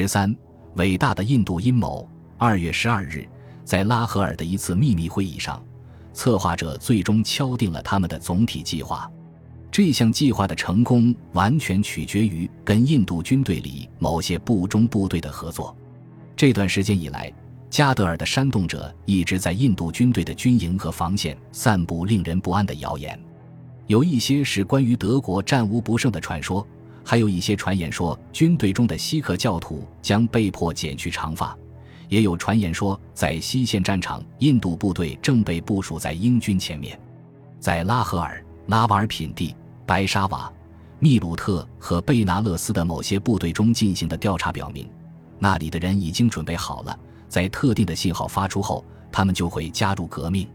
[0.00, 0.32] 十三，
[0.76, 2.08] 伟大的印度阴谋。
[2.36, 3.28] 二月十二日，
[3.64, 5.60] 在拉合尔的一次秘密会议上，
[6.12, 9.10] 策划者最终敲定了他们的总体计划。
[9.72, 15.76] 这项计划的成功完全取决于跟印度军队里某些部中部队的合作。
[16.36, 17.32] 这段时间以来，
[17.68, 23.18] 加德尔的煽动者一直在印度军队的军营和防线散布令人不安的谣言，
[23.88, 26.64] 有一些是关于德国战无不胜的传说，
[27.10, 31.56] 还有一些传言说军队中的锡克教徒将被迫剪去长发。
[32.10, 37.00] 也有传言说，在西线战场，印度部队正被部署在英军前面。
[37.58, 40.52] 在拉合尔、拉瓦尔品第、白沙瓦、
[40.98, 44.86] 密鲁特和贝拿勒斯的某些部队中进行的调查表明，
[45.38, 50.46] 那里的人已经准备好了，在特定的信号发出后，他们就会加入革命。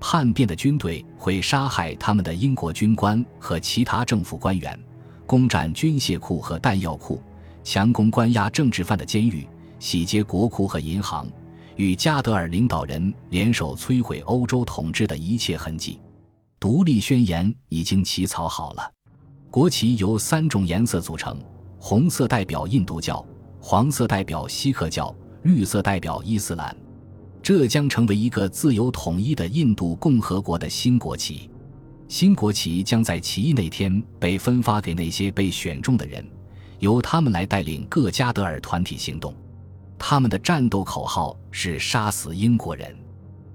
[0.00, 4.76] 叛变的军队会杀害他们的英国军官和其他政府官员，
[5.26, 7.20] 攻占军械库和弹药库，
[7.62, 9.46] 强攻关押政治犯的监狱。
[9.80, 11.26] 洗劫国库和银行，
[11.76, 16.00] 与加德尔领导人联手摧毁欧洲统治的一切痕迹。
[16.58, 18.90] 独立宣言已经起草好了，
[19.50, 21.38] 国旗由三种颜色组成：
[21.78, 23.22] 红色代表印度教，
[23.60, 26.74] 黄色代表锡克教，绿色代表伊斯兰。
[27.42, 31.50] 这将成为一个自由统一的印度共和国的新国旗。
[32.06, 36.24] 新国旗将在起义那天被分发给那些被选中的人，
[36.78, 39.34] 由他们来带领各加德尔团体行动。
[39.98, 42.94] 他们的战斗口号是“杀死英国人”。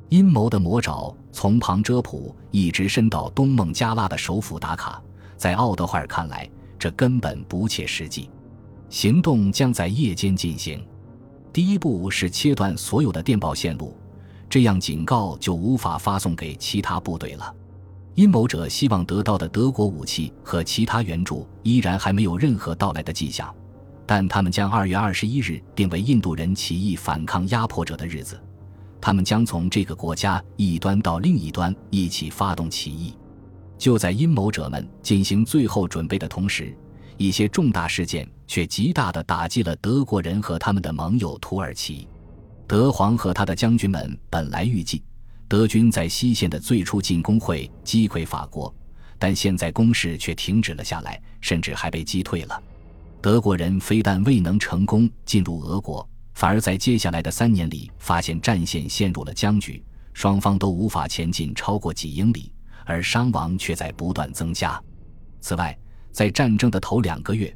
[0.10, 5.02] 阴谋的魔爪从旁遮普一直伸到东孟加拉的首府达卡。
[5.38, 8.30] 在奥德怀尔看来，这根本不切实际。
[8.90, 10.84] 行动将在夜间进行。
[11.54, 13.96] 第一步是切断所有的电报线路，
[14.50, 17.56] 这样警告就无法发送给其他部队了。
[18.20, 23.50] 阴谋者希望得到的德国武器和其他援助依然还没有任何到来的迹象。
[24.06, 28.38] 但他们将二月二十一日定为印度人起义反抗压迫者的日子，
[29.00, 33.14] 他们将从这个国家一端到另一端一起发动起义。
[33.78, 36.76] 就在阴谋者们进行最后准备的同时，
[37.16, 42.06] 一些重大事件却极大地打击了德国人和他们的盟友土耳其。
[42.68, 45.02] 德皇和他的将军们本来预计
[45.50, 48.72] 德军在西线的最初进攻会击溃法国，
[49.18, 52.62] 但现在攻势却停止了下来，甚至还被击退了。
[53.20, 59.84] 德国人非但未能成功进入俄国，反而在接下来的三年里发现战线陷入了僵局，
[60.14, 62.54] 双方都无法前进超过几英里，
[62.86, 64.80] 而伤亡却在不断增加。
[65.42, 65.76] 此外，
[66.12, 67.52] 在战争的头两个月，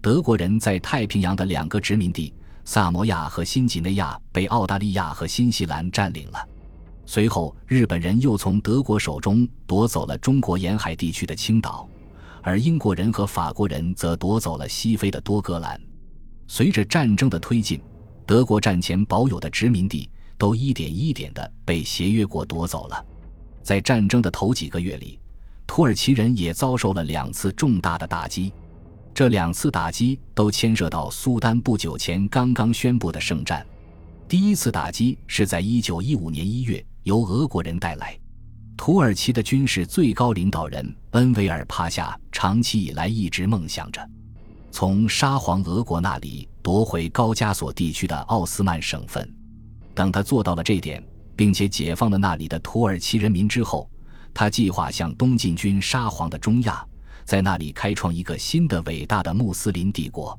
[0.00, 2.32] 德国人在太平洋的两个殖民地
[2.64, 6.48] 萨摩亚和新几内亚被澳大利亚和新西兰占领了。
[7.14, 11.86] 随后，日本人又从德国手中夺走了中国沿海地区的青岛。
[12.40, 15.78] 而英国人和法国人则夺走了西非的多格兰。
[16.48, 17.78] 随着战争的推进，
[18.24, 20.08] 德国战前保有的殖民地
[20.38, 23.04] 都一点一点地被协约国夺走了。
[23.62, 25.20] 在战争的头几个月里，
[25.66, 28.54] 土耳其人也遭受了两次重大的打击。
[29.12, 33.66] 这两次打击都牵涉到苏丹不久前刚刚宣布的圣战。
[34.26, 38.18] 第一次打击是在1915年1月由俄国人带来。
[38.76, 44.04] 土耳其的军事最高领导人恩维尔帕夏长期以来一直梦想着，
[44.72, 49.32] 从沙皇俄国那里夺回高加索地区的奥斯曼省份。
[49.94, 51.00] 等他做到了这点，
[51.36, 53.88] 并且解放了那里的土耳其人民之后，
[54.34, 56.84] 他计划向东进军沙皇的中亚，
[57.24, 60.36] 在那里开创一个新的伟大的穆斯林帝国。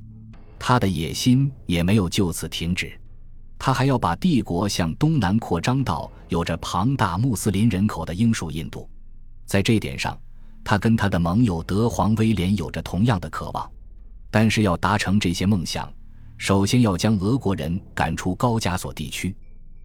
[0.60, 3.00] 他的野心也没有就此停止。
[3.58, 8.90] 他还要把帝国向东南扩张到有着庞大穆斯林人口的英属印度，
[9.46, 10.18] 在这点上，
[10.64, 13.72] 他跟他的盟友德皇威廉有着同样的渴望。
[14.30, 15.92] 但是要达成这些梦想，
[16.38, 19.36] 首先要将俄国人赶出高加索地区。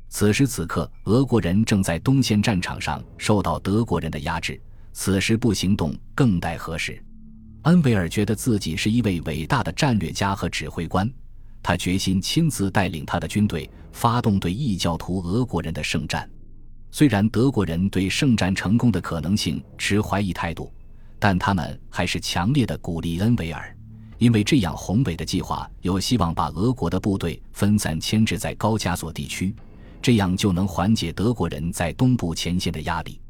[0.09, 4.59] 此时此刻，俄国人正在东线战场上受到德国人的压制，
[4.95, 6.99] 此时不行动更待何时？
[7.65, 11.09] 恩维尔觉得自己是一位伟大的战略家和指挥官。
[11.69, 16.27] 他决心亲自带领他的军队发动对异教徒俄国人的圣战。
[16.91, 20.73] 虽然德国人对圣战成功的可能性持怀疑态度，
[21.19, 23.77] 但他们还是强烈的鼓励恩维尔，
[24.17, 29.55] 因为这样宏伟的计划有希望把俄国的部队分散牵制在高加索地区，
[30.01, 33.21] 这样就能缓解德国人在东部前线的压力。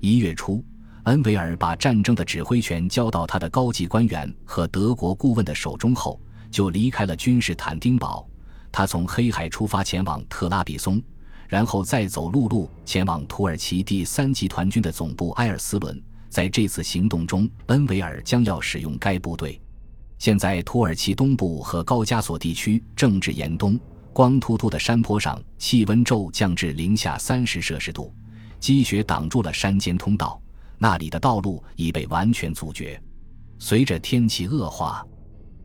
[0.00, 0.62] 一月初，
[1.04, 6.20] 恩维尔把战争的指挥权交到他的高级官员和德国顾问的手中后。
[6.50, 8.26] 就离开了君士坦丁堡，
[8.70, 11.02] 他从黑海出发前往特拉比松，
[11.48, 16.02] 然后再走陆路前往土耳其第三集团军的总部埃尔斯伦。
[16.28, 19.60] 在这次行动中，恩维尔将要使用该部队。
[20.18, 23.78] 现在土耳其东部和高加索地区正值严冬，
[24.12, 28.12] 光秃秃的山坡上，气温骤降至零下三十摄氏度，
[28.60, 30.40] 积雪挡住了山间通道，
[30.76, 33.00] 那里的道路已被完全阻绝。
[33.58, 35.06] 随着天气恶化，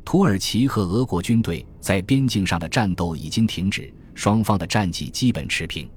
[0.05, 5.89] 土耳其和俄国军队在边境上的战斗已经停止，双方的战绩基本持平。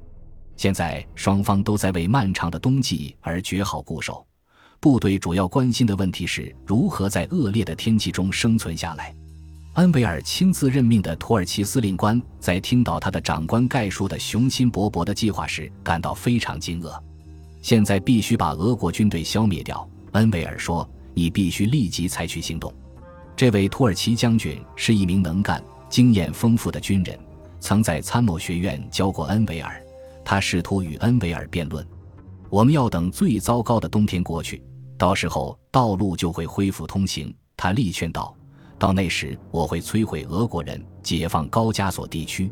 [0.57, 4.27] 现在双方都在为漫长的冬季而绝好固守。
[4.81, 9.15] 部队主要关心的问题是如何在恶劣的天气中生存下来。
[9.75, 16.99] 恩维尔亲自任命的土耳其司令官在听到他的长官概述的雄心勃勃的计划时，感到非常惊愕。
[17.61, 22.73] 现在必须把俄国军队消灭掉，恩维尔说：“你必须立即采取行动。”
[23.37, 27.19] 这位土耳其将军是一名能干、经验丰富的军人，
[27.61, 29.79] 曾在参谋学院教过恩维尔。
[30.25, 31.87] 他试图与恩维尔辩论。
[32.49, 34.63] 我们要等最糟糕的冬天过去，
[34.97, 37.33] 到时候道路就会恢复通行。
[37.59, 38.35] 他力劝道
[38.79, 42.51] ：“到那时，我会摧毁俄国人，解放高加索地区。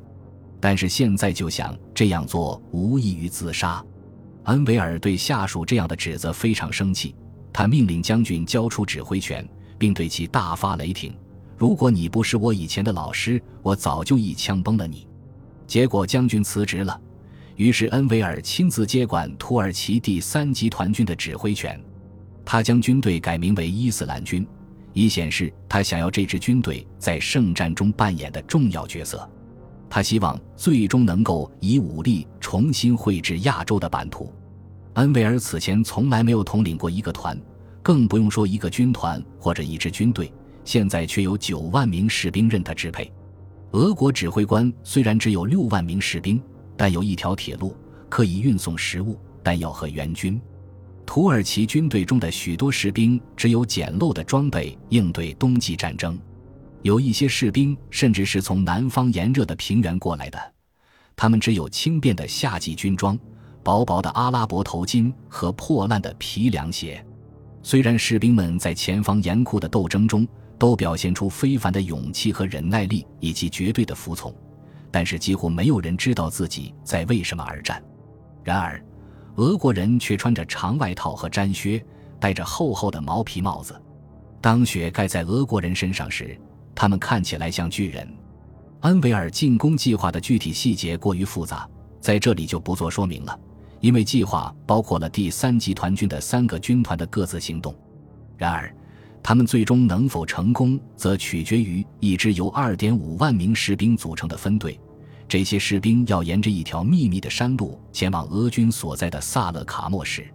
[0.61, 3.83] 但是现在就想这样做，无异于自杀。”
[4.45, 7.15] 恩维尔对下属这样的指责非常生气，
[7.55, 9.49] 他命令将军交出指挥权，
[9.85, 11.15] 并对其大发雷霆
[11.59, 15.07] ：“如果你不是我以前的老师，我早就一枪崩了你。”
[15.69, 16.99] 结果将军辞职了。
[17.57, 21.79] 于是，恩维尔亲自接管土耳其第三集团军的指挥权。
[22.47, 24.47] 他将军队改名为伊斯兰军，
[24.95, 29.29] 以显示他想要这支军队在圣战中扮演的重要角色。
[29.91, 34.33] 他希望最终能够以武力重新绘制亚洲的版图。
[34.95, 37.39] 恩维尔此前从来没有统领过一个团，
[37.85, 40.33] 更不用说一个军团或者一支军队。
[40.65, 43.13] 现在却有九万名士兵任他支配。
[43.71, 46.43] 俄国指挥官虽然只有六万名士兵。
[46.77, 47.77] 但有一条铁路
[48.09, 50.41] 可以运送食物、弹药和援军。
[51.07, 56.19] 土耳其军队中的许多士兵只有简陋的装备应对冬季战争，
[56.83, 60.53] 有一些士兵甚至是从南方炎热的平原过来的，
[61.15, 63.17] 他们只有轻便的夏季军装、
[63.63, 67.05] 薄薄的阿拉伯头巾和破烂的皮凉鞋。
[67.65, 70.29] 虽然士兵们在前方严酷的斗争中
[70.59, 74.33] 都表现出非凡的勇气和忍耐力，以及绝对的服从。
[74.91, 77.83] 但是几乎没有人知道自己在为什么而战。
[78.45, 78.85] 然而，
[79.37, 81.83] 俄国人却穿着长外套和毡靴，
[82.21, 83.75] 戴着厚厚的毛皮帽子。
[84.43, 86.39] 当雪盖在俄国人身上时，
[86.75, 88.07] 他们看起来像巨人。
[88.81, 91.67] 安维尔进攻计划的具体细节过于复杂，
[91.99, 93.41] 在这里就不做说明了，
[93.85, 97.75] 因为计划包括了第三集团军的三个军团的各自行动。
[98.35, 98.75] 然而，
[99.23, 104.81] 他们最终能否成功，则取决于一支由二点五万名士兵组成的分队。
[105.29, 110.33] 这些士兵要沿着一条秘密的山路前往俄军所在的萨勒卡莫市。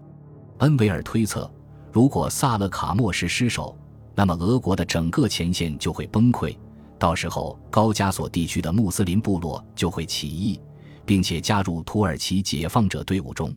[0.59, 1.51] 恩维尔推测，
[1.91, 3.75] 如果萨勒卡莫市失守，
[4.13, 6.55] 那么俄国的整个前线就会崩溃。
[6.99, 10.61] 到时候，高加索地区的穆斯林部落就会起义，
[11.09, 13.51] 并且加入土耳其解放者队伍中。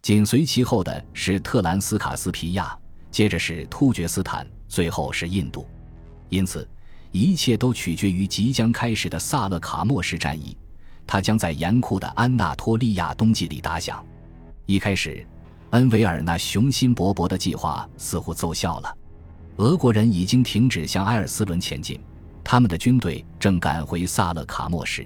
[0.00, 2.78] 紧随其后的是特兰斯卡斯皮亚，
[3.10, 5.66] 接着是突厥斯坦，最后是印度。
[6.28, 6.68] 因此，
[7.10, 10.56] 一切都取决于即将开始的萨勒卡莫市战役。
[11.04, 14.06] 他将在严酷的安纳托利亚冬季里打响。
[14.64, 15.26] 一开始，
[15.70, 18.96] 恩维尔那雄心勃勃的计划似乎奏效了。
[19.56, 22.00] 俄国人已经停止向埃尔斯伦前进，
[22.44, 25.04] 他们的军队正赶回萨勒卡莫市。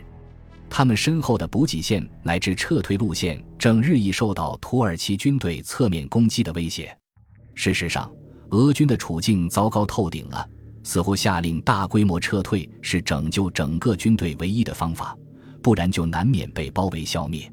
[0.70, 6.97] 他们身后的补给线乃至撤退路线正日益受到土耳其军队侧面攻击的威胁。
[7.54, 8.11] 事实上，
[8.50, 10.49] 俄军的处境糟糕透顶了，
[10.83, 15.16] 似乎下令大规模撤退是拯救整个军队唯一的方法。
[15.61, 17.50] 不然就难免被包围消灭。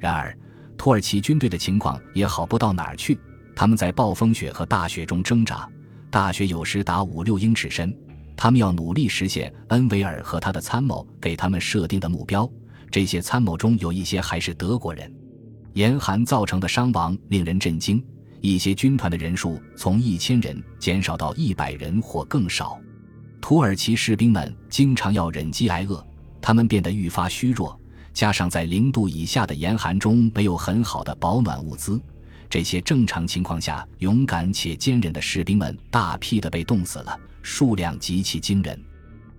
[0.00, 0.36] 然而，
[0.76, 3.18] 土耳其军队的情况也好不到哪儿去。
[3.54, 5.66] 他们在暴风雪和大雪中挣扎，
[6.10, 7.96] 大雪有时达五六英尺深。
[8.36, 12.48] 他们要努力实现恩维尔和他的参谋给他们设定的目标。
[12.90, 15.12] 这些参谋中有一些还是德国人。
[15.72, 18.02] 严寒造成的伤亡令人震惊，
[18.40, 22.78] 一些军团的人数从一千人减少到一百人或更少。
[23.40, 26.04] 土耳其士兵们经常要忍饥挨饿。
[26.40, 27.78] 他们变得愈发虚弱，
[28.14, 32.00] 加上在零度以下的严寒中没有很好的保暖物资，
[32.48, 38.80] 这些正常情况下勇敢且坚韧的士兵们大批的被冻死了，数量极其惊人。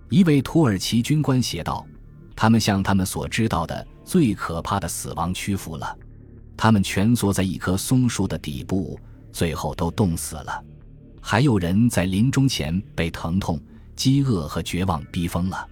[0.08, 1.86] 一位土耳其军官写道
[2.34, 5.96] ：“他们向他们所知道的最可怕的死亡屈服了，
[6.56, 8.98] 他们蜷缩在一棵松树的底部，
[9.32, 10.64] 最后都冻死了。
[11.20, 13.60] 还有人在临终前被疼痛、
[13.94, 15.66] 饥饿和绝望逼疯了。”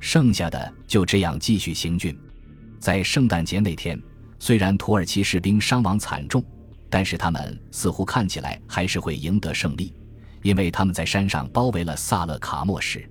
[0.00, 2.18] 剩下的就这样继续行军。
[2.78, 4.00] 在圣诞节那天，
[4.38, 6.42] 虽然土耳其士兵伤亡惨重，
[6.90, 9.94] 但是他们似乎看起来还是会赢得胜利，
[10.42, 13.08] 因为他们在山上包围了萨勒卡莫市。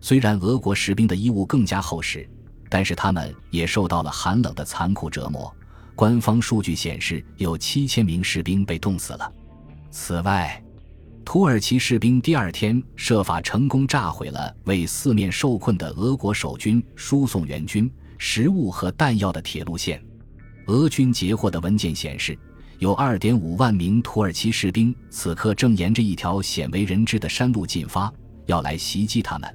[0.00, 2.28] 虽然俄国士兵的衣物更加厚实，
[2.68, 5.54] 但是他们也受到了寒冷的残酷折磨。
[5.94, 9.32] 官方数据显示，有七千名士兵被冻死了。
[9.90, 10.60] 此外，
[11.24, 17.88] 土耳其士兵第二天设法成功炸毁了为四面受困的俄国守军输送援军、
[18.18, 20.02] 食物和弹药的铁路线。
[20.66, 22.36] 俄军截获的文件显示，
[22.82, 28.12] 有2.5万名土耳其士兵此刻正沿着一条鲜为人知的山路进发，
[28.46, 29.48] 要来袭击他们。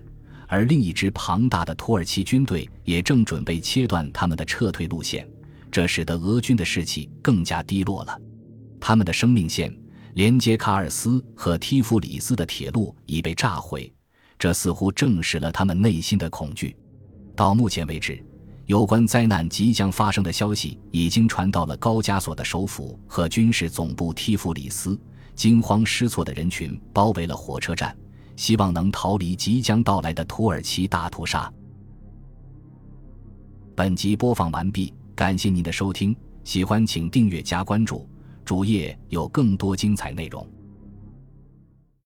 [0.48, 5.27] 而另一支庞大的土耳其军队也正准备切断他们的撤退路线，
[5.69, 8.17] 这使得俄军的士气更加低落了。
[8.79, 9.75] 他们的生命线
[10.13, 13.93] 连接卡尔斯和提夫里斯的铁路已被炸毁，
[14.39, 16.74] 这似乎证实了他们内心的恐惧。
[17.36, 18.24] 到目前为止，
[18.67, 25.00] 有关灾难即将发生的消息已经传到了高加索的首府和军事总部提夫里斯，
[25.36, 27.95] 惊慌失措的人群包围了火车站。
[28.36, 31.51] 希望能逃离即将到来的土耳其大屠杀。
[33.74, 38.07] 本集播放完毕，感谢您的收听，喜欢请订阅加关注，
[38.45, 40.45] 主页有更多精彩内容。